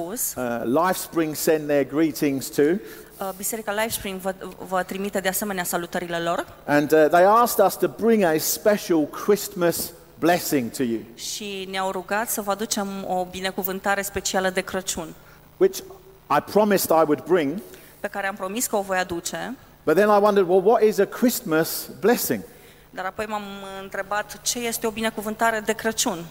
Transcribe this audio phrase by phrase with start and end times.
[0.00, 0.34] spus.
[0.36, 2.62] Uh, Lifespring send their greetings to.
[2.62, 4.34] Uh, Biserica Livespring vă,
[4.68, 9.06] vă trimite de asemenea salutările lor And uh, they asked us to bring a special
[9.24, 15.14] Christmas blessing to you, și ne-au rugat să vă aducem o binecuvântare specială de Crăciun,
[15.56, 15.78] which
[16.36, 17.60] I promised I would bring.
[18.00, 20.98] pe care am promis că o voi aduce, But then I wondered, well, what is
[20.98, 22.42] a Christmas blessing?
[22.90, 23.42] dar apoi m-am
[23.82, 26.24] întrebat ce este o binecuvântare de Crăciun.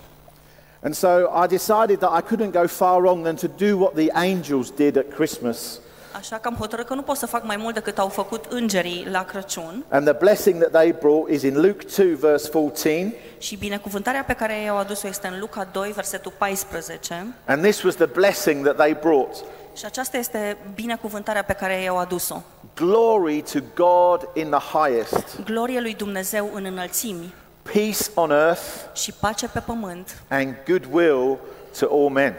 [0.83, 4.09] And so I decided that I couldn't go far wrong than to do what the
[4.13, 5.79] angels did at Christmas.
[6.15, 9.07] Așa că am hotărât că nu pot să fac mai mult decât au făcut îngerii
[9.11, 13.15] la Crăciun And the blessing that they brought is in Luke 2, verse 14.
[13.37, 17.95] și binecuvântarea pe care i-au adus-o este în Luca 2, versetul 14 And this was
[17.95, 19.35] the blessing that they brought
[19.75, 22.41] și aceasta este binecuvântarea pe care i-au adus-o.
[22.75, 28.61] Glory to God in the highest, Glorie lui Dumnezeu în înălțimi peace on earth,
[28.93, 31.37] și pace pe pământ and goodwill
[31.79, 32.33] to all men.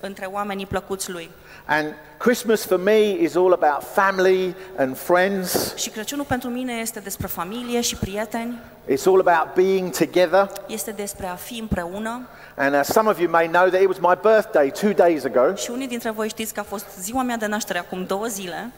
[0.00, 1.30] între oamenii plăcuți lui.
[1.68, 5.74] And Christmas for me is all about family and friends.
[5.76, 8.58] Și Crăciunul pentru mine este despre familie și prieteni,
[8.92, 10.50] It's all about being together.
[10.66, 13.98] este despre a fi împreună And uh, some of you may know that it was
[13.98, 17.36] my birthday two days ago, și unii dintre voi știți că a fost ziua mea
[17.36, 18.70] de naștere acum două zile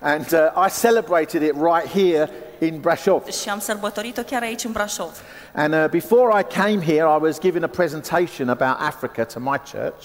[0.00, 3.26] and uh, I celebrated it right here in Brasov.
[3.28, 5.10] și am sărbătorit-o chiar aici în Brașov.
[5.54, 9.60] And uh, before I came here, I was giving a presentation about Africa to my
[9.72, 10.04] church.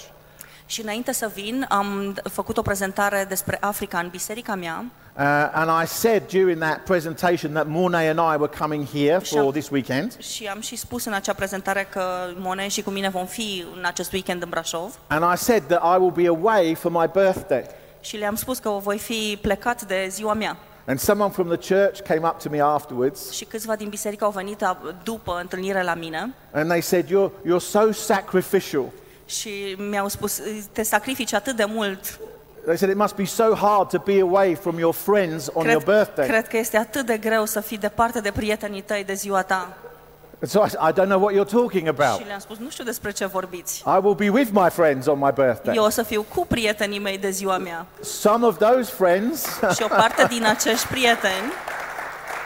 [0.66, 5.82] Și înainte să vin, am făcut o prezentare despre Africa în biserica mea Uh, and
[5.82, 10.18] I said during that presentation that Mornay and I were coming here for this weekend.
[10.18, 12.02] și am și spus în acea prezentare că
[12.36, 15.82] Mone și cu mine vom fi în acest weekend în Brașov And I said that
[15.82, 17.64] I will be away for my birthday.
[18.02, 20.56] Și le-am spus că voi fi plecat de ziua mea.
[20.86, 24.30] And someone from the church came up to me afterwards Și câțiva din biserică au
[24.30, 28.84] venit a- după întâlnire la mine and they said, You're, you're so sacrificial.
[29.26, 30.40] și mi-au spus,
[30.72, 32.18] te sacrifici atât de mult,
[32.64, 35.82] They said, It must be so hard to be away from your friends on your
[35.82, 36.28] cred, birthday.
[36.28, 39.76] cred că este atât de greu să fii departe de prietenii tăi de ziua ta.
[40.42, 42.20] And so I, s- I don't know what you're talking about.
[42.20, 43.82] Și le-am spus, nu știu despre ce vorbiți.
[43.86, 45.74] I will be with my friends on my birthday.
[45.76, 47.86] Eu o să fiu cu prietenii mei de ziua mea.
[48.00, 49.44] Some of those friends,
[49.76, 51.52] Și o parte din acești prieteni,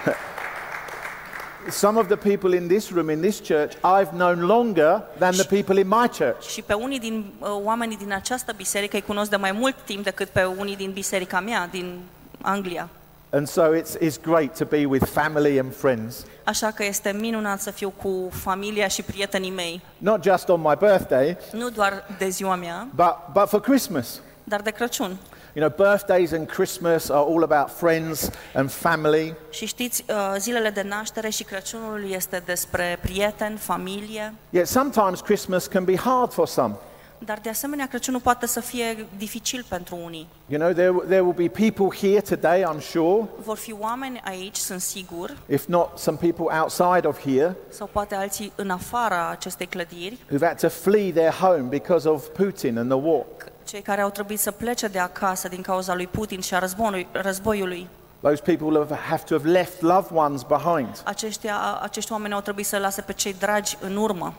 [1.71, 5.45] some of the people in this room, in this church, I've known longer than the
[5.45, 6.47] people in my church.
[6.49, 10.05] și pe unii din uh, oamenii din această biserică îi cunosc de mai mult timp
[10.05, 12.01] decât pe unii din biserica mea, din
[12.41, 12.89] Anglia.
[13.31, 17.61] And so it's, it's great to be with family and friends, Așa că este minunat
[17.61, 22.29] să fiu cu familia și prietenii mei, not just on my birthday, nu doar de
[22.29, 24.21] ziua mea, but, but for Christmas.
[24.45, 25.17] dar de Crăciun.
[25.53, 29.35] You know, birthdays and Christmas are all about friends and family.
[29.51, 35.67] Și știți, uh, zilele de naștere și Crăciunul este despre prieteni, familie, Yet sometimes Christmas
[35.67, 36.75] can be hard for some.
[37.19, 40.27] Dar de asemenea Crăciunul poate să fie dificil pentru unii.
[40.49, 44.57] You know, there, there will be people here today, I'm sure, Vor fi oameni aici,
[44.57, 49.67] sunt sigur, if not some people outside of here, sau poate alții în afara acestei
[49.67, 53.25] clădiri, who've had to flee their home because of Putin and the war.
[53.65, 57.07] cei care au trebuit să plece de acasă din cauza lui Putin și a războiului.
[57.13, 57.89] războiului.
[58.21, 61.01] Those people have, have to have left loved ones behind.
[61.05, 64.35] Aceștia, acești oameni au trebuit să lase pe cei dragi în urmă.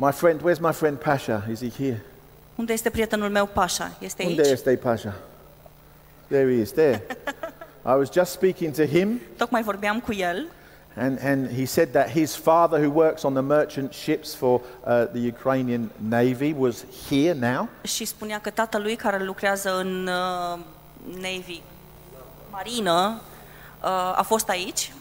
[0.00, 1.44] My friend, where's my friend Pasha?
[1.50, 2.00] Is he here?
[2.56, 3.96] Unde este prietenul meu Pașa?
[4.00, 4.50] Este Unde aici?
[4.50, 5.14] este Pasha?
[6.28, 7.02] There he is, there.
[7.84, 10.46] I was just speaking to him, Tocmai vorbeam cu el
[10.96, 15.04] and, and he said that his father, who works on the merchant ships for uh,
[15.04, 17.68] the Ukrainian Navy, was here now.
[17.82, 20.58] și spunea că tatălui care lucrează în uh,
[21.14, 21.62] Navy,
[22.50, 23.20] marină,
[23.82, 24.92] uh, a fost aici,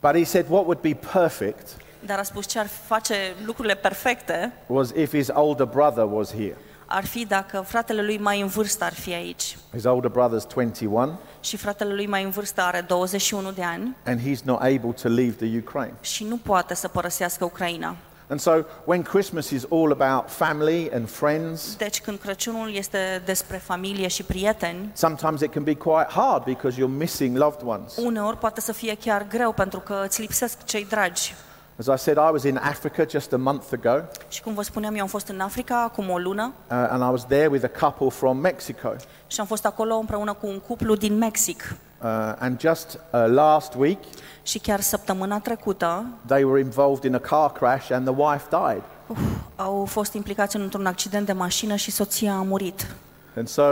[0.00, 1.76] But he said what would be perfect
[2.06, 6.56] dar a spus ce ar face lucrurile perfecte was if his older brother was here.
[6.86, 9.58] ar fi dacă fratele lui mai în vârstă ar fi aici.
[9.72, 14.20] His older brother's 21, Și fratele lui mai în vârstă are 21 de ani and
[14.20, 15.94] he's not able to leave the Ukraine.
[16.00, 17.96] și nu poate să părăsească Ucraina.
[18.28, 18.52] And so
[18.84, 24.22] when Christmas is all about family and friends, Deci când Crăciunul este despre familie și
[24.22, 27.96] prieteni, sometimes it can be quite hard because you're missing loved ones.
[27.96, 31.34] uneori poate să fie chiar greu pentru că îți lipsesc cei dragi.
[31.80, 34.94] As I said, I was in Africa just a month ago, Și cum vă spuneam,
[34.94, 37.80] eu am fost în Africa acum o lună uh, and I was there with a
[37.88, 38.92] couple from Mexico.
[39.26, 41.76] și am fost acolo împreună cu un cuplu din Mexic.
[42.02, 43.98] Uh, and just uh, last week,
[44.42, 48.82] Și chiar săptămâna trecută they were involved in a car crash, and the wife died.
[49.06, 49.18] uf,
[49.56, 52.94] au fost implicați într-un accident de mașină și soția a murit.
[53.36, 53.62] And so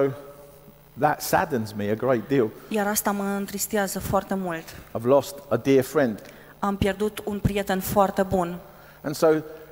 [0.98, 2.48] that saddens me a great deal.
[2.68, 4.64] Iar asta mă întristează foarte mult.
[4.70, 6.20] I've lost a dear friend.
[6.58, 8.58] Am pierdut un prieten foarte bun.
[9.02, 9.26] And so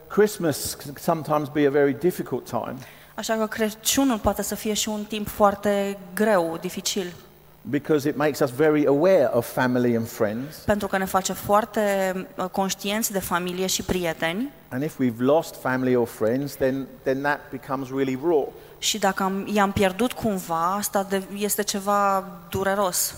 [0.08, 2.74] Christmas can sometimes be a very difficult time
[3.14, 7.12] Așa că Crăciunul poate să fie și un timp foarte greu, dificil,
[7.60, 10.56] because it makes us very aware of family and friends.
[10.56, 11.80] pentru că ne face foarte
[12.36, 17.20] uh, conștienți de familie și prieteni And if we've lost family or friends, then, then
[17.22, 18.52] that becomes really raw.
[18.78, 23.14] și dacă am, i-am pierdut cumva, asta de, este ceva dureros.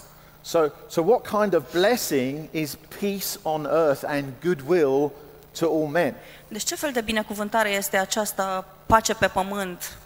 [0.49, 5.13] So, so what kind of blessing is peace on earth and goodwill
[5.59, 6.15] to all men?
[6.49, 9.97] Deci ce fel de binecuvântare este această pace pe pământ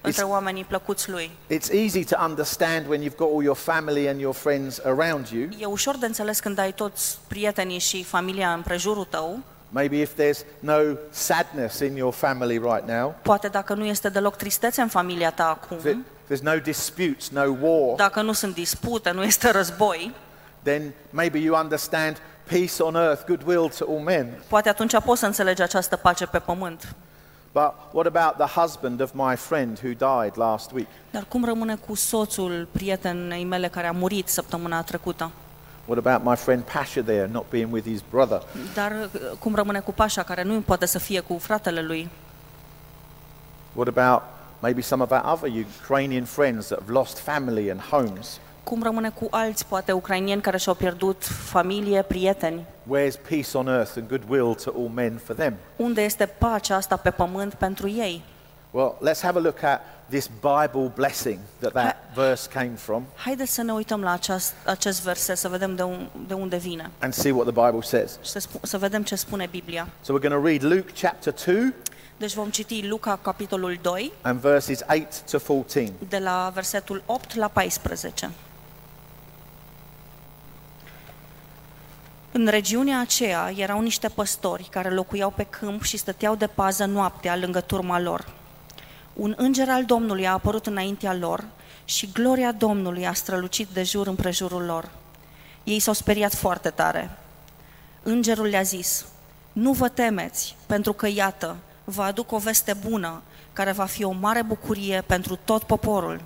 [0.00, 1.30] între oamenii plăcuți lui?
[1.50, 5.48] It's easy to understand when you've got all your family and your friends around you.
[5.58, 9.38] E ușor de înțeles când ai toți prietenii și familia în prejurul tău,
[9.70, 10.78] Maybe if there's no
[11.10, 15.48] sadness in your family right now, poate dacă nu este deloc tristețe în familia ta
[15.48, 15.96] acum, if it,
[16.28, 20.14] there's no disputes, no war, dacă nu sunt dispute, nu este război,
[20.62, 24.42] then maybe you understand peace on earth, goodwill to all men.
[24.48, 26.94] poate atunci poți să înțelegi această pace pe pământ.
[27.52, 30.86] But what about the husband of my friend who died last week?
[31.10, 35.30] Dar cum rămâne cu soțul prietenei mele care a murit săptămâna trecută?
[35.84, 38.42] What about my friend Pasha there not being with his brother?
[38.74, 42.08] Dar uh, cum rămâne cu Pașa, care nu poate să fie cu fratele lui?
[43.72, 44.22] What about
[44.60, 48.38] maybe some of our other Ukrainian friends that have lost family and homes?
[48.62, 52.64] Cum rămâne cu alți, poate, ucrainieni care și-au pierdut familie, prieteni?
[52.96, 55.54] Where's peace on earth and goodwill to all men for them?
[55.76, 58.22] Unde este pacea asta pe pământ pentru ei?
[58.70, 63.52] Well, let's have a look at this Bible blessing that that verse came from Haideți
[63.52, 67.12] să ne uităm la aceast, acest verset, să vedem de, un, de unde vine and
[67.14, 68.18] see what the Bible says.
[68.22, 69.88] și să, spu- să vedem ce spune Biblia.
[70.00, 71.72] So we're going to read Luke chapter 2
[72.18, 75.92] Deci vom citi Luca, capitolul 2, and verses 8 to 14.
[76.08, 78.30] de la versetul 8 la 14.
[82.32, 87.36] În regiunea aceea erau niște păstori care locuiau pe câmp și stăteau de pază noaptea
[87.36, 88.32] lângă turma lor.
[89.12, 91.44] Un înger al Domnului a apărut înaintea lor
[91.84, 94.90] și gloria Domnului a strălucit de jur împrejurul lor.
[95.64, 97.10] Ei s-au speriat foarte tare.
[98.02, 99.04] Îngerul le-a zis,
[99.52, 101.56] nu vă temeți, pentru că iată,
[101.90, 106.20] vă aduc o veste bună, care va fi o mare bucurie pentru tot poporul.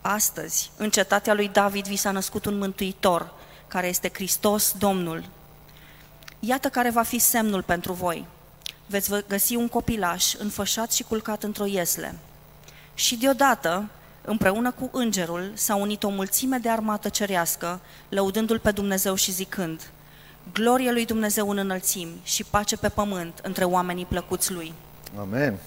[0.00, 3.32] Astăzi, în cetatea lui David vi s-a născut un mântuitor,
[3.68, 5.24] care este Hristos Domnul.
[6.40, 8.26] Iată care va fi semnul pentru voi.
[8.86, 12.14] Veți vă găsi un copilaș înfășat și culcat într-o iesle.
[12.94, 13.88] Și deodată,
[14.22, 19.90] împreună cu îngerul, s-a unit o mulțime de armată cerească, lăudându-l pe Dumnezeu și zicând,
[20.52, 24.74] Glorie lui Dumnezeu în înălțimi și pace pe pământ între oamenii plăcuți lui.
[25.18, 25.58] Amen.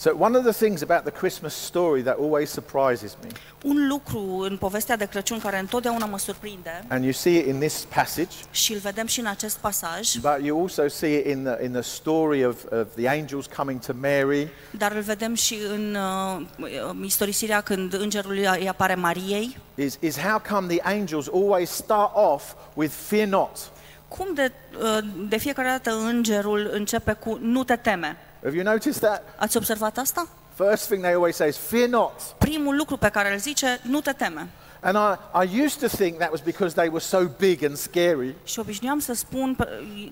[0.00, 3.28] So, one of the things about the Christmas story that always surprises me,
[3.62, 7.58] Un lucru în povestea de Crăciun care întotdeauna mă surprinde and you see it in
[7.58, 11.42] this passage, și îl vedem și în acest pasaj, but you also see it in
[11.44, 15.58] the, in the story of, of the angels coming to Mary dar îl vedem și
[15.74, 19.56] în uh, istorisirea când îngerul îi îi apare Mariei.
[19.74, 23.70] is, is how come the angels always start off with fear not.
[24.08, 24.52] Cum de,
[24.82, 28.16] uh, de fiecare dată îngerul începe cu nu te teme?
[28.42, 29.22] Have you noticed that?
[29.36, 30.28] Ați observat asta?
[30.54, 32.20] First thing they always say is fear not.
[32.38, 34.48] Primul lucru pe care îl zice, nu te teme.
[34.80, 38.34] And I, I used to think that was because they were so big and scary.
[38.44, 39.68] Și obișnuiam să spun pe-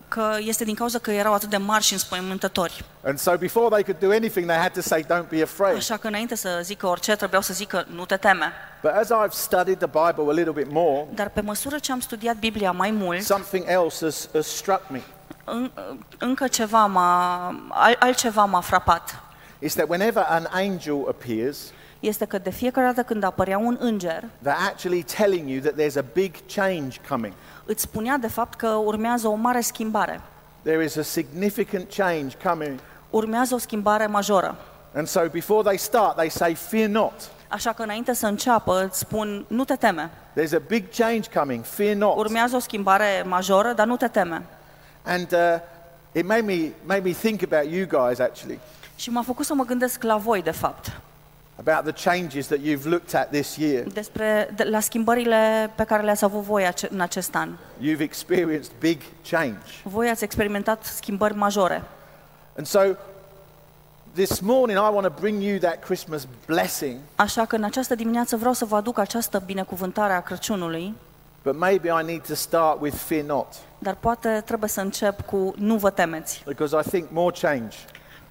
[0.09, 2.85] că este din cauza că erau atât de marși și înspăimântători.
[3.05, 5.77] And so before they could do anything, they had to say, Don't be afraid.
[5.77, 8.53] Așa că înainte să zică orice, trebuiau să zică nu te teme.
[8.83, 12.01] But as I've studied the Bible a little bit more, Dar pe măsură ce am
[12.01, 15.01] studiat Biblia mai mult, something else has, has struck me.
[15.45, 15.71] în,
[16.19, 19.21] încă ceva m-a, al, altceva m-a frapat.
[19.59, 21.59] Is that whenever an angel appears,
[22.01, 25.97] Este că de fiecare dată când apărea un înger, they're actually telling you that there's
[25.99, 27.33] a big change coming.
[27.65, 30.21] îți spunea de fapt că urmează o mare schimbare.
[30.63, 32.79] There is a significant change coming.
[33.11, 34.57] Urmează o schimbare majoră.
[34.95, 37.13] And so before they start, they say, Fear not.
[37.49, 40.11] Așa că înainte să înceapă, îți spun, nu te teme.
[40.33, 41.65] There's a big change coming.
[41.65, 42.17] Fear not.
[42.17, 44.43] Urmează o schimbare majoră, dar nu te teme.
[45.05, 45.61] And uh,
[46.13, 48.59] it made me, made me think about you guys, actually,
[48.97, 51.01] Și m-a făcut să mă gândesc la voi, de fapt,
[51.65, 53.83] about the changes that you've looked at this year.
[53.93, 57.49] despre de, la schimbările pe care le-ați avut voi ace- în acest an.
[57.81, 59.59] You've experienced big change.
[59.83, 61.83] Voi ați experimentat schimbări majore.
[62.57, 62.81] And so
[64.15, 68.37] this morning, I want to bring you that Christmas blessing, Așa că în această dimineață
[68.37, 70.95] vreau să vă aduc această binecuvântare a Crăciunului,
[71.43, 73.47] but maybe I need to start with fear not,
[73.79, 76.43] dar poate trebuie să încep cu nu vă temeți.
[76.47, 77.77] because I think more change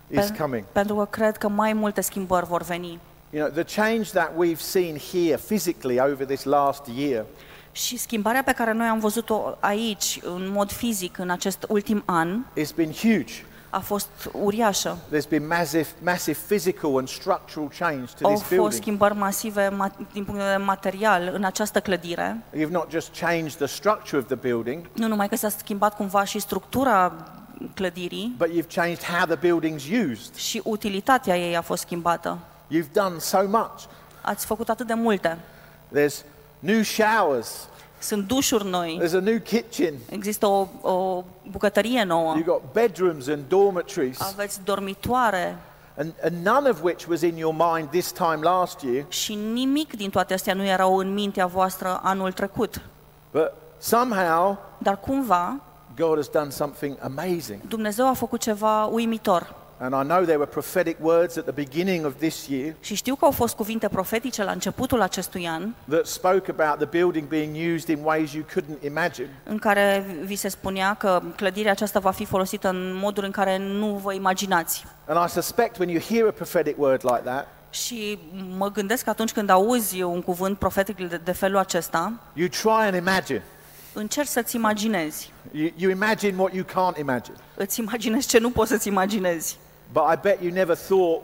[0.10, 0.65] is Pen- coming.
[0.72, 3.00] pentru că cred că mai multe schimbări vor veni.
[3.36, 7.25] You know, the change that we've seen here physically over this last year
[7.72, 12.39] Și schimbarea pe care noi am văzut-o aici, în mod fizic, în acest ultim an,
[12.58, 13.34] has been huge.
[13.70, 14.98] a fost uriașă.
[15.15, 18.82] There's been massive, massive physical and structural change to Au this fost building.
[18.82, 22.44] schimbări masive ma- din punct de vedere material în această clădire.
[22.58, 26.24] You've not just changed the structure of the building, Nu numai că s-a schimbat cumva
[26.24, 27.13] și structura
[27.74, 30.36] clădirii, but you've changed how the building's used.
[30.36, 32.38] și utilitatea ei a fost schimbată.
[32.68, 33.84] You've done so much.
[34.22, 35.38] Ați făcut atât de multe.
[35.98, 36.26] There's
[36.60, 37.68] new showers.
[38.00, 39.94] Sunt dușuri noi, There's a new kitchen.
[40.10, 44.22] există o, o bucătărie nouă, You've got bedrooms and dormitories.
[44.22, 45.58] aveți dormitoare
[45.98, 49.06] And, and none of which was in your mind this time last year.
[49.08, 52.82] și nimic din toate astea nu erau în mintea voastră anul trecut.
[53.32, 55.56] But somehow, Dar cumva
[55.96, 57.60] God has done something amazing.
[57.68, 59.54] Dumnezeu a făcut ceva uimitor.
[59.79, 63.15] And I know there were prophetic words at the beginning of this year Și știu
[63.15, 67.74] că au fost cuvinte profetice la începutul acestui an that spoke about the building being
[67.75, 69.29] used in ways you couldn't imagine.
[69.44, 73.58] în care vi se spunea că clădirea aceasta va fi folosită în moduri în care
[73.58, 74.84] nu vă imaginați.
[75.08, 78.20] And I suspect when you hear a prophetic word like that, Și
[78.58, 82.70] mă gândesc că atunci când auzi un cuvânt profetic de, de felul acesta, you try
[82.88, 83.44] and imagine.
[83.94, 85.32] încerci să-ți imaginezi.
[85.51, 87.36] You, you imagine what you can't imagine.
[87.55, 89.58] Îți imaginezi ce nu poți să-ți imaginezi.
[89.96, 91.22] But I bet you never thought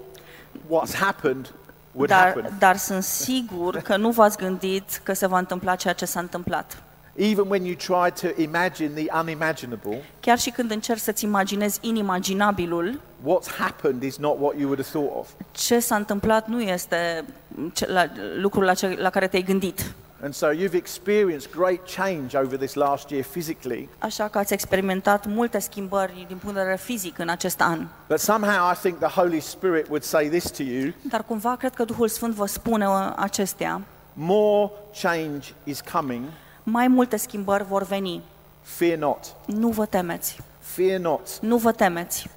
[0.70, 1.54] what's happened
[1.94, 2.54] would Dar, happen.
[2.60, 6.84] dar sunt sigur că nu v-ați gândit că se va întâmpla ceea ce s-a întâmplat.
[7.16, 13.00] Even when you try to imagine the unimaginable, Chiar și când încerci să-ți imaginezi inimaginabilul,
[13.26, 15.30] what's happened is not what you would have thought of.
[15.52, 17.26] ce s-a întâmplat nu este
[17.74, 19.94] ce, la, lucrul la, ce, la care te-ai gândit.
[20.24, 25.26] And so you've experienced great change over this last year physically, Așa că ați experimentat
[25.26, 27.88] multe schimbări din punct de vedere fizic în acest an.
[28.08, 31.74] but somehow I think the Holy Spirit would say this to you Dar cumva cred
[31.74, 33.82] că Duhul Sfânt vă spune uh, acestea.
[34.14, 36.24] more change is coming.
[36.64, 38.22] Mai multe schimbări vor veni.
[38.62, 39.36] Fear not.
[39.46, 40.38] Nu vă temeți.
[40.60, 41.40] Fear not.
[41.40, 42.30] Nu vă temeți.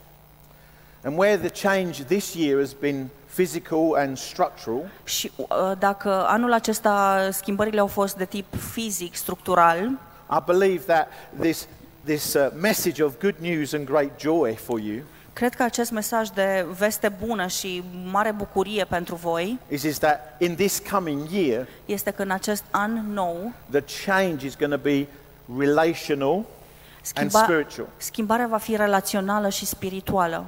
[1.04, 5.46] And where the change this year has been physical and structural, Și uh,
[5.78, 9.90] dacă anul acesta schimbările au fost de tip fizic, structural,
[10.30, 11.08] I believe that
[11.40, 11.68] this,
[12.04, 15.02] this uh, message of good news and great joy for you
[15.34, 20.34] cred că acest mesaj de veste bună și mare bucurie pentru voi is, is that
[20.38, 24.80] in this coming year, este că în acest an nou the change is going to
[24.82, 25.06] be
[25.58, 26.44] relational and
[27.02, 27.86] schimba, spiritual.
[27.96, 30.44] schimbarea va fi relațională și spirituală.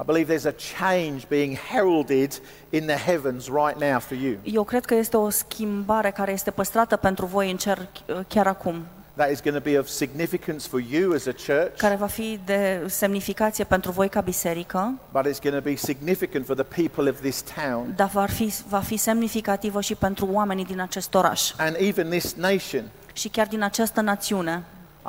[0.00, 2.40] I believe there's a change being heralded
[2.70, 4.36] in the heavens right now for you.
[4.42, 8.46] Eu cred că este o schimbare care este păstrată pentru voi în cer ch- chiar
[8.46, 8.84] acum,
[9.16, 12.40] That is going to be of significance for you as a church, care va fi
[12.44, 17.10] de semnificație pentru voi ca biserică, but it's going to be significant for the people
[17.10, 21.52] of this town dar va fi, va fi semnificativă și pentru oamenii din acest oraș
[21.56, 22.82] and even this nation.
[23.12, 24.62] și chiar din această națiune.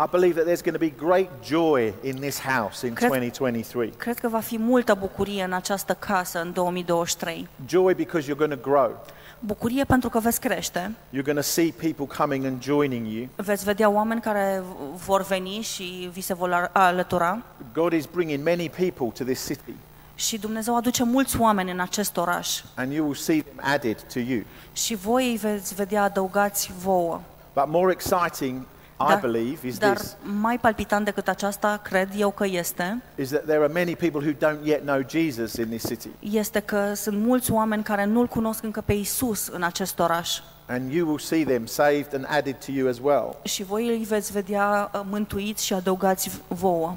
[0.05, 3.93] I believe that there's going to be great joy in this house in Cred- 2023.
[3.97, 7.47] Cred că va fi multă bucurie în această casă în 2023.
[7.67, 9.05] Joy because you're going to grow.
[9.39, 13.27] Bucurie pentru că veți crește, You're going to see people coming and joining you.
[13.35, 14.63] veți vedea oameni care
[15.05, 17.41] vor veni și vi se vor ar- alătura
[17.73, 19.73] God is bringing many people to this city,
[20.15, 24.19] și Dumnezeu aduce mulți oameni în acest oraș and you will see them added to
[24.19, 24.41] you.
[24.73, 27.21] și voi îi veți vedea adăugați vouă.
[27.53, 28.61] But more exciting,
[29.01, 33.29] I Dar, believe, is dar this: mai palpitant decât aceasta, cred eu că este, is
[33.29, 36.93] that there are many people who don't yet know Jesus in this city, este că
[36.93, 41.19] sunt mulți oameni care nu-L cunosc încă pe Isus în acest oraș and you will
[41.19, 43.35] see them saved and added to you as well.
[43.43, 46.93] și voi îi veți vedea uh, mântuiți și adăugați vouă.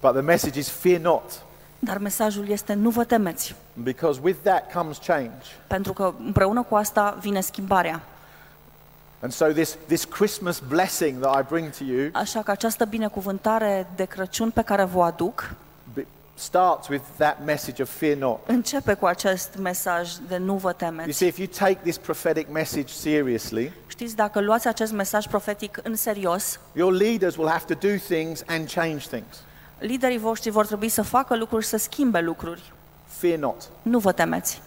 [0.00, 1.42] But the message is: fear not,
[1.78, 5.46] Dar mesajul este nu vă temeți, because with that comes change.
[5.66, 8.02] pentru că împreună cu asta vine schimbarea.
[9.24, 13.86] And so this this Christmas blessing that I bring to you Așa că această binecuvântare
[13.96, 15.50] de Crăciun pe care vă aduc
[15.94, 18.38] be- starts with that message of fear not.
[18.46, 21.16] începe cu acest mesaj de nu vă You temeți.
[21.18, 25.96] see, if you take this prophetic message seriously, Știți, dacă luați acest mesaj profetic în
[25.96, 29.36] serios, your leaders will have to do things and change things.
[29.78, 32.72] liderii voștri vor trebui să facă lucruri, să schimbe lucruri.
[33.06, 33.62] Fear not.
[33.82, 34.62] Nu vă temeți.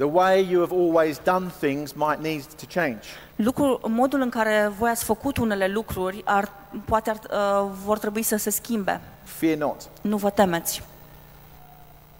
[0.00, 3.00] The way you have always done things might need to change.
[3.36, 6.52] Lucru, modul în care voi ați făcut unele lucruri ar,
[6.84, 9.00] poate ar, uh, vor trebui să se schimbe.
[9.24, 9.88] Fear not.
[10.00, 10.82] Nu vă temeți.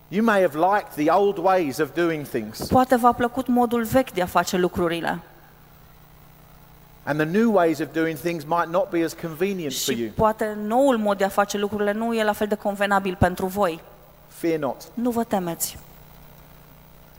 [0.09, 4.11] You may have liked the old ways of doing things, Poate v-a plăcut modul vechi
[4.11, 5.19] de a face lucrurile
[7.03, 10.11] and the new ways of doing things might not be as convenient for și you.
[10.15, 13.81] poate noul mod de a face lucrurile nu e la fel de convenabil pentru voi.
[14.29, 14.83] Fear not.
[14.95, 15.79] Nu vă temeți.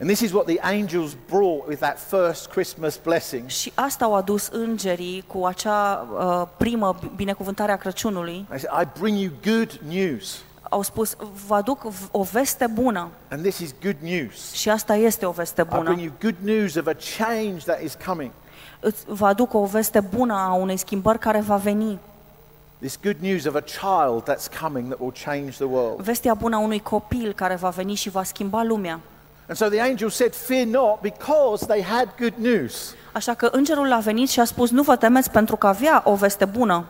[0.02, 3.48] And this is what the angels brought with that first Christmas blessing.
[3.48, 8.44] Și asta au adus îngerii cu acea uh, primă binecuvântare a Crăciunului.
[8.48, 10.38] They said, I bring you good news.
[10.62, 11.16] Au spus,
[11.46, 13.08] vă aduc v- o veste bună.
[13.30, 14.52] And this is good news.
[14.52, 16.00] Și asta este o veste I bring bună.
[16.00, 18.30] you good news of a change that is coming.
[18.80, 21.98] Îți vă aduc o veste bună a unei schimbări care va veni.
[22.78, 26.00] This good news of a child that's coming that will change the world.
[26.00, 29.00] Vestea bună a unui copil care va veni și va schimba lumea.
[29.52, 32.94] And so the angel said, Fear not, because they had good news.
[33.12, 36.14] Așa că îngerul a venit și a spus, nu vă temeți pentru că avea o
[36.14, 36.84] veste bună.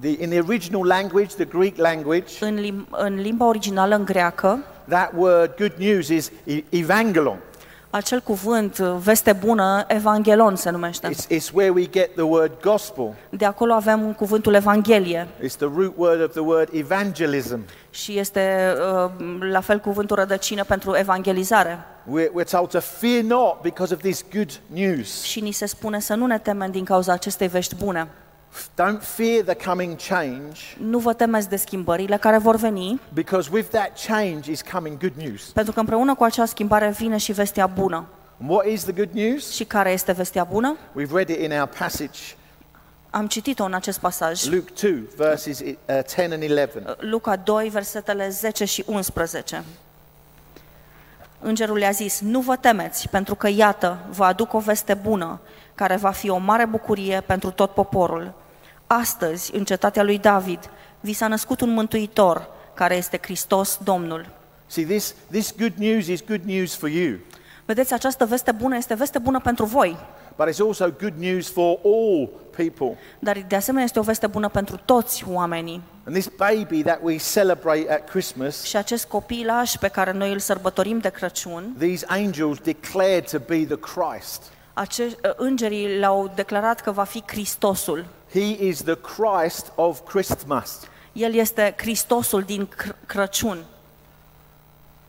[0.00, 4.58] The, in the original language, the Greek language, În, lim- în limba originală, în greacă,
[4.88, 7.38] that word good news is e- evangelon.
[7.94, 11.08] Acel cuvânt, veste bună, evanghelon se numește.
[11.10, 13.14] It's, it's where we get the word gospel.
[13.30, 17.60] De acolo avem cuvântul evanghelie It's the root word of the word evangelism.
[17.90, 18.74] și este
[19.04, 19.10] uh,
[19.50, 21.78] la fel cuvântul rădăcină pentru evangelizare.
[22.04, 25.22] We're, we're told to fear not because of this good news.
[25.22, 28.08] Și ni se spune să nu ne temem din cauza acestei vești bune.
[28.76, 33.68] Don't fear the coming change, Nu vă temeți de schimbările care vor veni, because with
[33.68, 35.42] that change is coming good news.
[35.42, 38.04] pentru că împreună cu acea schimbare vine și vestea bună.
[38.40, 39.52] And what is the good news?
[39.52, 40.76] Și care este vestea bună?
[40.76, 42.20] We've read it in our passage,
[43.10, 44.44] Am citit-o în acest pasaj.
[44.48, 46.96] Luke 2, verses uh, 10 and 11.
[46.98, 49.64] Luca 2, versetele 10 și 11.
[51.40, 55.40] Îngerul le-a zis, nu vă temeți, pentru că iată, vă aduc o veste bună,
[55.74, 58.32] care va fi o mare bucurie pentru tot poporul.
[58.86, 64.26] Astăzi, în cetatea lui David, vi s-a născut un mântuitor, care este Hristos Domnul.
[64.66, 67.16] See, this, this good news is good news for you,
[67.66, 69.96] Vedeți, această veste bună este veste bună pentru voi,
[70.36, 72.98] but it's also good news for all people.
[73.18, 75.82] dar de asemenea este o veste bună pentru toți oamenii.
[76.06, 80.38] And this baby that we celebrate at Christmas, Și acest copilaș pe care noi îl
[80.38, 84.42] sărbătorim de Crăciun, these angels declared to be the Christ.
[84.72, 88.04] Ace- îngerii l-au declarat că va fi Hristosul.
[88.34, 90.80] He is the Christ of Christmas.
[91.12, 93.64] El este Hristosul din Cr- Crăciun.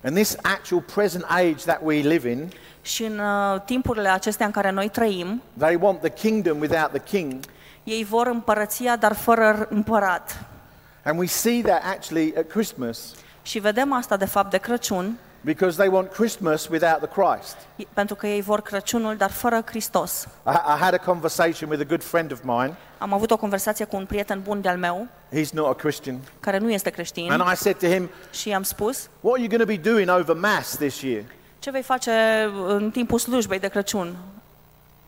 [0.03, 2.51] And this actual present age that we live in,
[2.81, 6.99] Și în uh, timpurile acestea în care noi trăim, they want the kingdom without the
[7.03, 7.39] king.
[7.83, 10.43] ei vor împărăția, dar fără împărat.
[11.03, 12.99] And we see that actually at Christmas
[13.41, 17.55] Și vedem asta de fapt de Crăciun, because they want Christmas without the Christ.
[17.93, 20.27] pentru că ei vor Crăciunul, dar fără Hristos.
[20.47, 22.75] I, I had a conversation with a good friend of mine.
[22.97, 26.19] Am avut o conversație cu un prieten bun de-al meu, He's not a Christian.
[26.39, 29.49] care nu este creștin, And I said to him, și i-am spus, What are you
[29.57, 31.23] going to be doing over Mass this year?
[31.59, 32.11] ce vei face
[32.47, 34.15] uh, în timpul slujbei de Crăciun?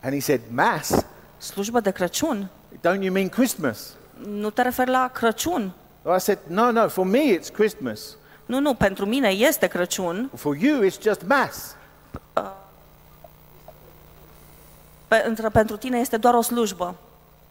[0.04, 1.06] And he said, Mass?
[1.38, 2.50] Slujbă de Crăciun?
[2.78, 3.94] Don't you mean Christmas?
[4.28, 5.72] Nu te referi la Crăciun?
[6.16, 8.00] I said, No, no, for me it's Christmas.
[8.48, 11.76] Nu, nu, pentru mine este Crăciun, For you it's just Mass.
[15.08, 16.96] pentru, pentru tine este doar o slujbă,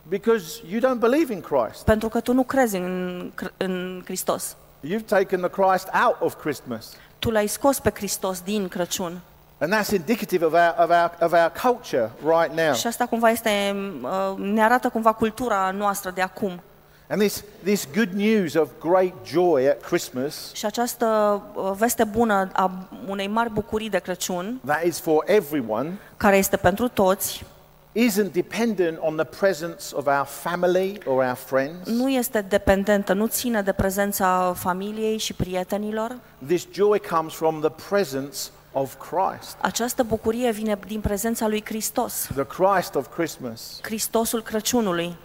[0.08, 1.84] Because you don't believe in Christ.
[1.84, 4.56] pentru că tu nu crezi în, Cr- în Hristos.
[4.86, 6.92] You've taken the Christ out of Christmas.
[7.18, 9.20] Tu l-ai scos pe Hristos din Crăciun.
[9.58, 12.74] And that's indicative of our, of our, of our culture right now.
[12.74, 16.60] Și asta cumva este, uh, ne arată cumva cultura noastră de acum.
[17.08, 22.48] And this, this good news of great joy at Christmas, Și această uh, veste bună
[22.52, 27.44] a unei mari bucurii de Crăciun, that is for everyone, care este pentru toți,
[27.92, 31.88] isn't dependent on the presence of our family or our friends.
[31.88, 36.16] nu este dependentă, nu ține de prezența familiei și prietenilor.
[36.46, 38.36] This joy comes from the presence
[38.72, 43.78] of Christ, Această bucurie vine din prezența lui Hristos, the Christ of Christmas.
[43.82, 45.16] Hristosul Crăciunului.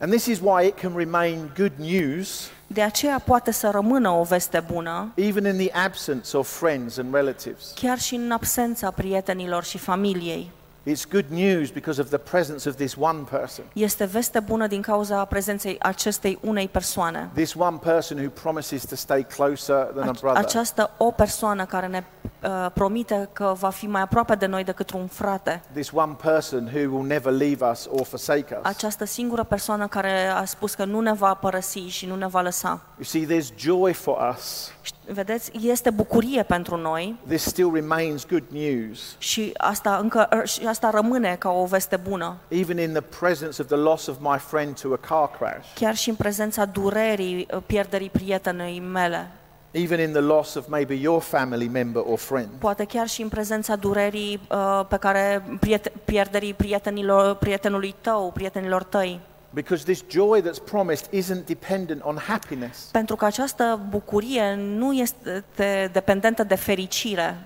[0.00, 4.22] And this is why it can remain good news De aceea poate să rămână o
[4.22, 7.72] veste bună, even in the absence of friends and relatives.
[7.74, 10.50] chiar și în absența prietenilor și familiei.
[10.88, 13.64] It's good news because of the presence of this one person.
[13.72, 17.30] Este veste bună din cauza prezenței acestei unei persoane.
[17.34, 20.42] This one person who promises to stay closer than a Ace- brother.
[20.44, 22.04] Această o persoană care ne
[22.42, 25.62] uh, promite că va fi mai aproape de noi decât un frate.
[25.72, 28.64] This one person who will never leave us or forsake us.
[28.66, 32.40] Această singură persoană care a spus că nu ne va părăsi și nu ne va
[32.40, 32.80] lăsa.
[32.96, 34.70] You see, there's joy for us.
[35.06, 40.66] Și, Vedeți, este bucurie pentru noi This still remains good news, și asta, încă, și
[40.66, 42.36] asta rămâne ca o veste bună.
[42.48, 45.94] even in the presence of the loss of my friend to a car crash, Chiar
[45.94, 49.30] și în prezența durerii uh, pierderii prietenei mele.
[49.70, 52.48] even in the loss of maybe your family member or friend.
[52.58, 58.82] Poate chiar și în prezența durerii uh, pe care priete- pierderii prietenilor, prietenului tău, prietenilor
[58.82, 59.20] tăi.
[59.56, 62.88] Because this joy that's promised isn't dependent on happiness.
[62.92, 65.44] Pentru că această bucurie nu este
[65.92, 67.36] dependentă de fericire.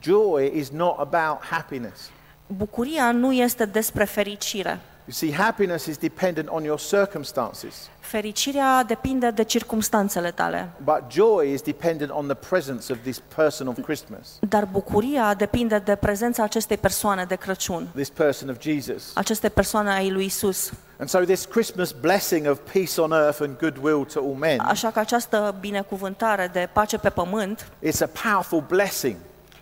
[0.00, 2.10] Joy is not about happiness.
[2.46, 4.80] Bucuria nu este despre fericire.
[5.04, 11.52] You see, happiness is dependent on your circumstances, Fericirea depinde de circumstanțele tale, but joy
[11.52, 16.42] is dependent on the presence of this person of Christmas, dar bucuria depinde de prezența
[16.42, 19.10] acestei persoane de Crăciun, this person of Jesus.
[19.14, 20.72] aceste persoane ai lui Isus.
[21.00, 24.90] And so, this Christmas blessing of peace on earth and goodwill to all men Așa
[24.90, 29.16] că această binecuvântare de pace pe pământ is a powerful blessing.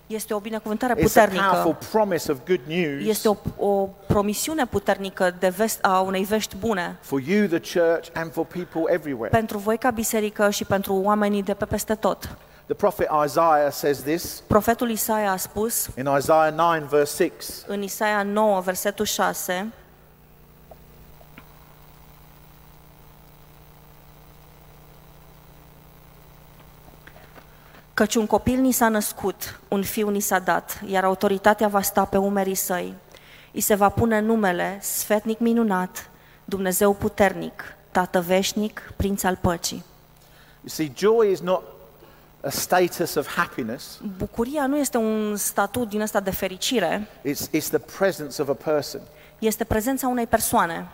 [0.07, 1.45] este o binecuvântare It's a puternică.
[1.51, 6.57] powerful promise of good news Este o, o promisiune puternică de vest, a unei vești
[6.57, 9.29] bune for you, the church, and for people everywhere.
[9.31, 12.37] pentru voi ca biserică și pentru oamenii de pe peste tot.
[12.67, 17.65] The prophet Isaiah says this Profetul Isaia a spus in Isaiah 9, verse 6.
[17.67, 19.73] în Isaia 9, versetul 6,
[27.99, 32.05] Căci un copil ni s-a născut, un fiu ni s-a dat, iar autoritatea va sta
[32.05, 32.95] pe umerii săi.
[33.53, 36.11] I se va pune numele Sfetnic minunat,
[36.45, 39.85] Dumnezeu puternic, Tată veșnic, Prinț al păcii.
[40.61, 41.63] You see, joy is not
[42.41, 47.69] a status of happiness, Bucuria nu este un statut din ăsta de fericire, it's, it's
[47.69, 49.01] the presence of a person.
[49.39, 50.89] este prezența unei persoane.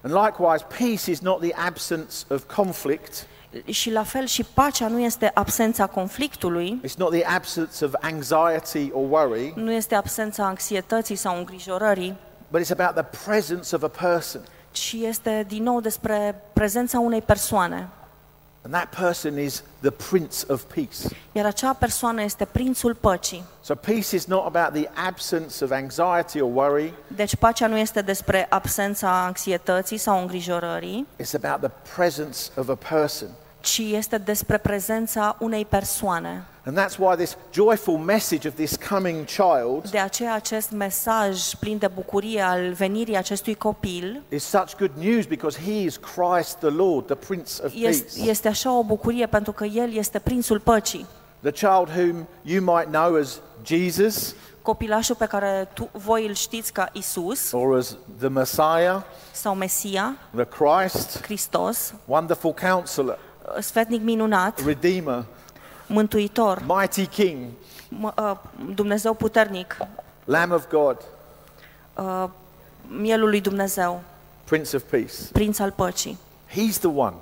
[0.00, 3.26] And likewise, peace is not the absence of conflict,
[3.64, 8.90] Și la fel și pacea nu este absența conflictului, it's not the absence of anxiety
[8.92, 12.16] or worry, nu este absența anxietății sau îngrijorării,
[12.50, 14.40] but it's about the presence of a person.
[14.70, 17.88] ci este din nou despre prezența unei persoane.
[18.62, 21.16] And that person is the Prince of Peace.
[21.32, 23.44] Iar acea persoană este prințul păcii.
[23.60, 28.00] So, peace is not about the absence of anxiety or worry, Deci pacea nu este
[28.00, 33.28] despre absența anxietății sau îngrijorării, it's about the presence of a person.
[33.66, 36.44] Ci este despre prezența unei persoane.
[36.64, 41.78] And that's why this joyful message of this coming child De aceea acest mesaj plin
[41.78, 46.68] de bucurie al venirii acestui copil is such good news because he is Christ the
[46.68, 48.30] Lord, the Prince of este, Peace.
[48.30, 51.06] este așa o bucurie pentru că el este prințul păcii.
[51.40, 56.72] The child whom you might know as Jesus Copilașul pe care tu, voi îl știți
[56.72, 59.02] ca Isus or as the Messiah,
[59.32, 63.18] sau Mesia, the Christ, Hristos, wonderful counselor,
[63.60, 65.24] sfetnic minunat, Redeemer,
[65.86, 67.46] mântuitor, mighty King,
[67.88, 68.36] m- uh,
[68.74, 69.76] Dumnezeu puternic,
[70.24, 70.96] Lamb of God,
[71.94, 72.24] uh,
[72.88, 74.00] mielul lui Dumnezeu,
[74.44, 75.12] Prince of Peace.
[75.32, 76.18] prinț al păcii.
[76.50, 77.14] He's the one,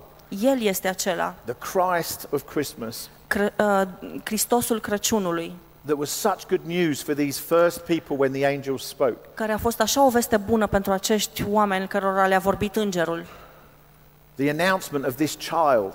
[0.42, 3.82] El este acela, the Christ of Christmas, Cr- uh,
[4.24, 5.52] Hristosul Crăciunului,
[5.86, 9.16] that was such good news for these first people when the angels spoke.
[9.34, 13.24] care a fost așa o veste bună pentru acești oameni cărora le-a vorbit îngerul.
[14.34, 15.92] The announcement of this child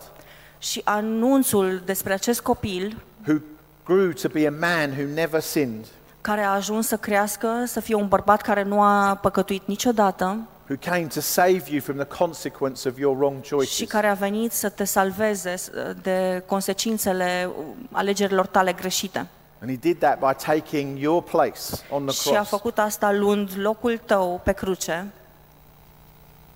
[0.59, 3.37] Și anunțul despre acest copil who
[3.85, 5.85] grew to be a man who never sinned,
[6.21, 10.37] care a ajuns să crească, să fie un bărbat care nu a păcătuit niciodată
[10.69, 13.89] who came to save you from the consequence of your wrong și choices.
[13.89, 15.55] care a venit să te salveze
[16.01, 17.49] de consecințele
[17.91, 19.27] alegerilor tale greșite.
[19.61, 23.11] And he did that by taking your place on the Și a cross, făcut asta
[23.11, 25.07] luând locul tău pe cruce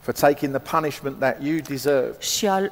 [0.03, 2.15] for taking the punishment that you deserve.
[2.19, 2.71] și a,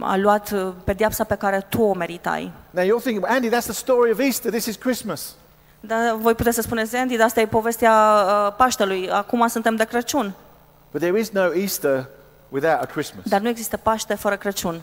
[0.00, 2.52] a luat uh, pedeapsa pe care tu o meritai.
[2.70, 4.50] Now you're thinking, Andy, that's the story of Easter.
[4.50, 5.34] This is Christmas.
[5.80, 9.84] Dar voi puteți să spuneți, Andy, dar asta e povestea uh, Paștelui, acum suntem de
[9.84, 10.34] Crăciun.
[10.90, 12.06] But there is no Easter
[12.48, 13.24] without a Christmas.
[13.24, 14.80] Dar nu există Paște fără Crăciun.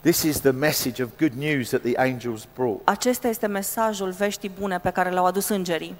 [0.00, 2.80] This is the message of good news that the angels brought.
[2.84, 5.94] Acesta este mesajul veștii bune pe care l-au adus îngerii.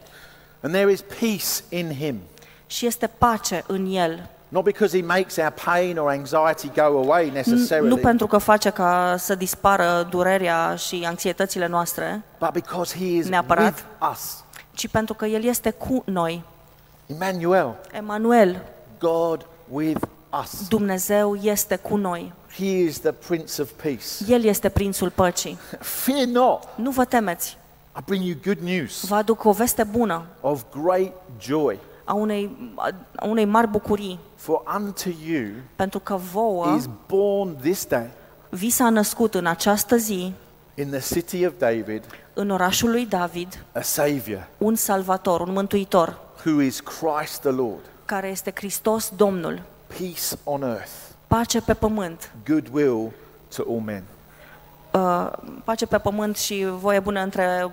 [0.60, 2.20] And there is peace in him.
[2.66, 4.28] Și este pace în el.
[4.48, 8.38] Not because he makes our pain or anxiety go away N- necessarily, Nu pentru că
[8.38, 13.64] face ca să dispară durerea și anxietățile noastre, but because he is Neapărat.
[13.64, 14.44] with us.
[14.74, 16.42] ci pentru că El este cu noi.
[17.06, 18.62] Emmanuel, Emanuel,
[18.98, 20.00] God with
[20.42, 20.68] us.
[20.68, 22.32] Dumnezeu este cu noi.
[22.56, 24.06] He is the Prince of Peace.
[24.32, 25.58] El este prințul păcii.
[26.04, 26.68] Fear not.
[26.74, 27.56] Nu vă temeți.
[27.98, 31.78] I bring you good news Vă aduc o veste bună of great joy.
[32.08, 32.72] A unei,
[33.16, 38.06] a unei mari bucurii, For unto you pentru că vouă is born this day
[38.48, 40.32] vi s-a născut în această zi,
[40.74, 46.18] in the city of David în orașul lui David, a Savior un salvator, un mântuitor,
[46.44, 47.80] who is Christ the Lord.
[48.04, 49.62] care este Hristos Domnul.
[49.86, 50.90] Peace on earth,
[51.26, 53.10] Pace pe pământ, goodwill
[53.56, 54.02] to all men.
[54.92, 55.32] uh,
[55.64, 57.70] pace pe pământ și voie bună între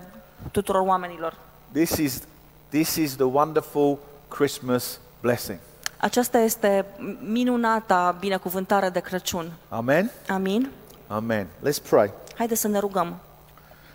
[0.51, 1.35] tuturor oamenilor.
[1.71, 2.21] This is,
[2.69, 3.97] this is the wonderful
[4.35, 5.59] Christmas blessing.
[5.97, 6.85] Aceasta este
[7.21, 9.51] minunata binecuvântare de Crăciun.
[9.69, 10.11] Amen?
[10.27, 10.71] Amin?
[11.07, 11.47] Amen.
[11.67, 12.11] Let's pray.
[12.37, 13.07] Haideți să ne rugăm.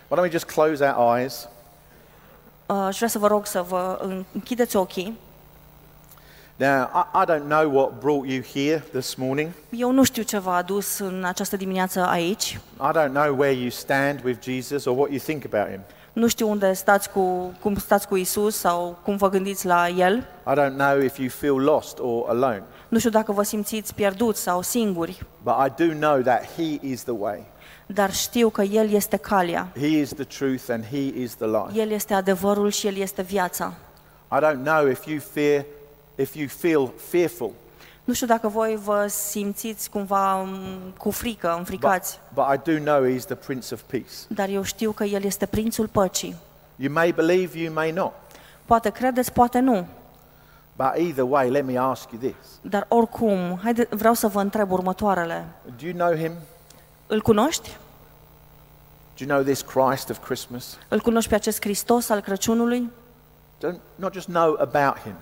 [0.07, 1.47] Why don't we just close our eyes?
[2.65, 3.99] Uh, Aș vrea să vă rog să vă
[4.33, 5.17] închideți ochii.
[6.55, 9.51] Now, I, I don't know what brought you here this morning.
[9.69, 12.59] Eu nu știu ce v-a adus în această dimineață aici.
[12.81, 15.79] I don't know where you stand with Jesus or what you think about him.
[16.13, 20.17] Nu știu unde stați cu, cum stați cu Isus sau cum vă gândiți la El.
[20.47, 22.63] I don't know if you feel lost or alone.
[22.87, 27.01] Nu știu dacă vă simțiți pierduți sau singuri, But I do know that He is
[27.03, 27.45] the way.
[27.85, 29.67] dar știu că El este calea.
[29.77, 31.79] He is the truth and He is the life.
[31.79, 33.73] El este adevărul și El este viața.
[34.31, 35.65] I don't know if you fear,
[36.15, 37.51] if you feel fearful,
[38.09, 40.57] Nu știu dacă voi vă simțiți cumva m,
[40.97, 44.13] cu frică, but, înfricați, but I do know He's the Prince of Peace.
[44.27, 46.35] dar eu știu că El este prințul păcii.
[46.75, 48.11] You may believe, you may not.
[48.65, 49.87] Poate credeți, poate nu,
[50.75, 54.71] But either way, let me ask you this: dar oricum, haide, vreau să vă întreb
[54.71, 55.45] următoarele.
[55.65, 56.31] Do you know Him?
[57.07, 57.77] Îl cunoști?
[59.17, 60.77] Do you know this Christ of Christmas?
[60.87, 62.89] Îl cunoști pe acest Hristos al Crăciunului?
[63.57, 65.13] Don't not just know about Him,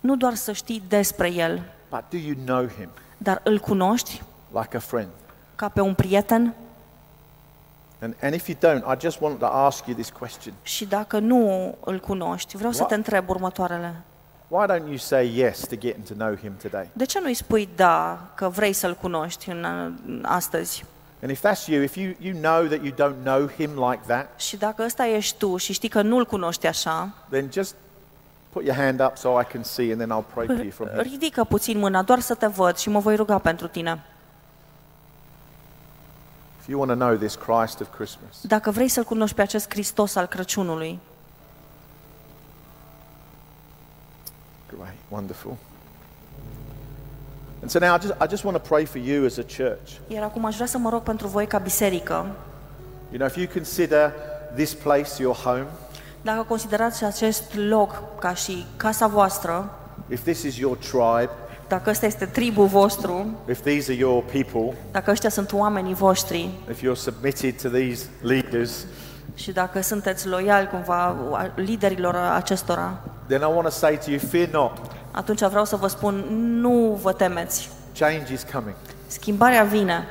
[0.00, 1.62] Nu doar să știi despre El,
[1.92, 5.08] but do you know Him dar îl cunoști like a friend?
[5.54, 6.54] ca pe un prieten?
[8.00, 10.54] And, and if you don't, I just want to ask you this question.
[10.62, 12.88] Și dacă nu îl cunoști, vreau să What?
[12.88, 13.94] te întreb următoarele.
[14.48, 16.90] Why don't you say yes to getting to know Him today?
[16.92, 19.64] De ce nu-i spui da, că vrei să-l cunoști în,
[20.06, 20.84] în astăzi?
[21.22, 24.40] And if that's you, if you, you know that you don't know Him like that,
[24.40, 27.74] Și dacă ăsta ești tu și știi că nu-l cunoști așa, then just
[28.52, 30.88] put your hand up so I can see, and then I'll pray for you from
[30.88, 31.02] here.
[31.02, 34.04] ridică puțin mâna, doar să te văd și mă voi ruga pentru tine.
[36.60, 39.70] If you want to know this Christ of Christmas, Dacă vrei să-l cunoști pe acest
[39.70, 40.98] Hristos al Crăciunului,
[44.76, 45.56] great, wonderful.
[47.60, 49.90] And so now I just, I just want to pray for you as a church.
[50.08, 52.26] iar acum aș vrea să mă rog pentru voi ca biserică,
[53.10, 54.12] You know, if you consider
[54.54, 55.66] this place your home,
[56.22, 59.70] dacă considerați acest loc ca și casa voastră,
[60.08, 61.30] if this is your tribe,
[61.68, 66.50] dacă ăsta este tribul vostru, if these are your people, dacă ăștia sunt oamenii voștri
[66.70, 68.86] if you're submitted to these leaders,
[69.34, 71.16] și dacă sunteți loiali cumva
[71.54, 74.78] liderilor acestora, then I want to say to you, fear not.
[75.10, 76.14] atunci vreau să vă spun,
[76.60, 77.70] nu vă temeți.
[77.98, 78.74] Change is coming.
[79.06, 80.04] Schimbarea vine,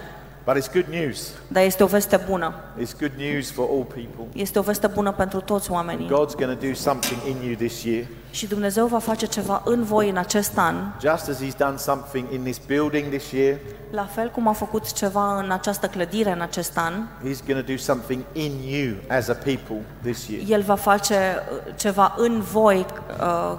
[0.46, 1.30] But it's good news.
[1.48, 2.54] dar este o veste bună.
[2.82, 4.26] It's good news for all people.
[4.34, 6.06] Este o veste bună pentru toți oamenii.
[6.06, 9.84] God's going to do something in you this year, Și Dumnezeu va face ceva în
[9.84, 13.58] voi în acest an, just as He's done something in this building this year.
[13.92, 17.72] la fel cum a făcut ceva în această clădire în acest an, He's going to
[17.72, 20.44] do something in you as a people this year.
[20.48, 22.86] El va face uh, ceva în voi
[23.20, 23.58] uh,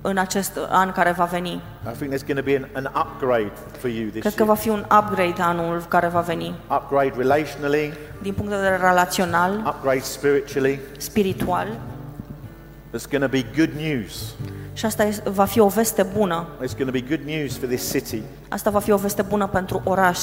[0.00, 1.50] în acest an care va veni.
[1.92, 4.48] I think there's going to be an, an upgrade for you this Cred că year.
[4.48, 9.52] va fi un upgrade anul care va veni, Upgrade relationally, din punct de vedere relațional,
[9.66, 10.80] upgrade spiritually.
[10.98, 11.66] spiritual,
[12.96, 14.34] It's going to be good news.
[14.72, 16.46] și asta este- va fi o veste bună.
[16.64, 18.22] It's going to be good news for this city.
[18.48, 20.18] Asta va fi o veste bună pentru oraș.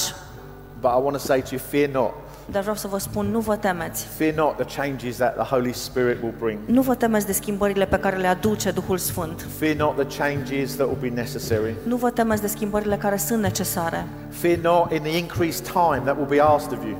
[0.80, 2.12] But I want to say to you, fear not.
[2.50, 4.06] Dar vreau să vă spun, nu vă temeți.
[4.16, 6.58] Fear not the changes that the Holy Spirit will bring.
[6.66, 9.46] Nu vă temeți de schimbările pe care le aduce Duhul Sfânt.
[9.58, 11.74] Fear not the changes that will be necessary.
[11.82, 14.06] Nu vă temeți de schimbările care sunt necesare.
[14.28, 16.96] Fear not in the increased time that will be asked of you.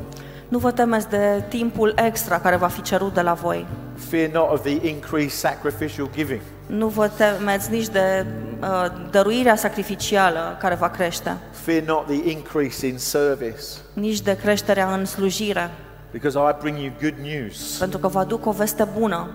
[0.49, 3.67] Nu vă temeți de timpul extra care va fi cerut de la voi.
[3.95, 6.41] Fear not of the increased sacrificial giving.
[6.67, 8.27] Nu vă temeți nici de
[8.61, 13.63] uh, dăruirea sacrificială care va crește, Fear not the increase in service.
[13.93, 15.71] nici de creșterea în slujire,
[16.11, 19.29] Because I bring you good news pentru că vă aduc o veste bună,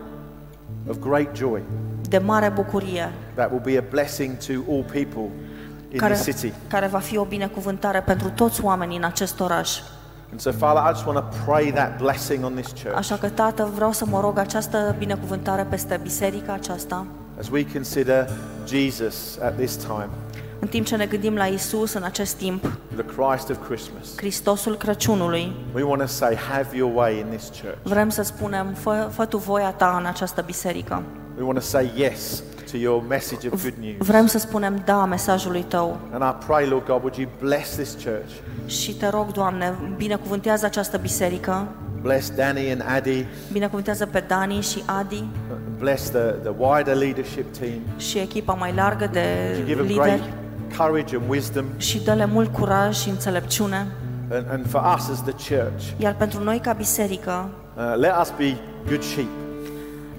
[0.89, 1.62] of great joy
[2.10, 5.30] de mare bucurie, that will be a blessing to all people
[5.89, 6.54] in care, this city.
[6.67, 9.80] care va fi o binecuvântare pentru toți oamenii în acest oraș.
[10.32, 13.30] And so, Father, I just want to pray that blessing on this church Așa că,
[13.30, 17.06] Tată, vreau să mă rog această binecuvântare peste biserica aceasta,
[17.42, 18.28] as we consider
[18.66, 20.10] Jesus at this time,
[20.60, 22.62] în timp ce ne gândim la Isus în acest timp,
[22.96, 24.18] the Christ of Christmas.
[24.18, 25.52] Hristosul Crăciunului.
[25.74, 27.78] We want to say, have your way in this church.
[27.84, 31.04] Vrem să spunem, fă, fă tu voia ta în această biserică.
[31.38, 33.96] We want to say yes to your message of good news.
[33.98, 36.00] Vrem să spunem da mesajului tău.
[36.12, 38.32] And I pray, Lord God, would you bless this church?
[38.66, 41.68] Și te rog, Doamne, binecuvântează această biserică,
[42.02, 43.26] Bless Danny and Addy.
[43.52, 45.24] binecuvântează pe Dani și Adi
[45.80, 47.80] Bless the, the wider leadership team.
[47.98, 50.34] și echipa mai largă de You give them great lideri
[50.78, 51.66] courage and wisdom.
[51.78, 53.88] și dă-le mult curaj și înțelepciune.
[54.32, 58.34] And, and for us as the church, Iar pentru noi ca biserică, uh, let us
[58.38, 59.28] be good sheep.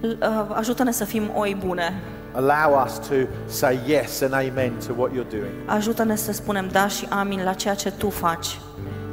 [0.00, 1.92] l- uh, ajută-ne să fim oi bune.
[2.34, 3.14] Allow us to
[3.46, 5.52] say yes and amen to what you're doing.
[5.66, 8.58] Ajută-ne să spunem da și amin la ceea ce tu faci.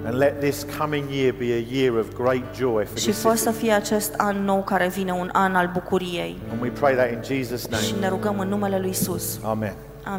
[0.09, 3.33] And let this coming year be a year of great joy for Și this fă
[3.35, 3.63] să city.
[3.63, 6.37] fie acest an nou care vine un an al bucuriei.
[6.51, 7.99] And we pray that in Jesus' Și name.
[7.99, 9.39] ne rugăm în numele lui Isus.
[9.43, 9.73] Amen.